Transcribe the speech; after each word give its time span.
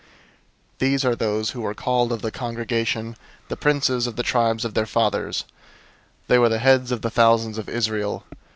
001:016 0.79 0.79
These 0.79 1.05
are 1.05 1.15
those 1.15 1.49
who 1.51 1.61
were 1.61 1.75
called 1.75 2.11
of 2.11 2.23
the 2.23 2.31
congregation, 2.31 3.15
the 3.49 3.55
princes 3.55 4.07
of 4.07 4.15
the 4.15 4.23
tribes 4.23 4.65
of 4.65 4.73
their 4.73 4.87
fathers; 4.87 5.45
they 6.27 6.39
were 6.39 6.49
the 6.49 6.57
heads 6.57 6.91
of 6.91 7.03
the 7.03 7.11
thousands 7.11 7.59
of 7.59 7.69
Israel. 7.69 8.23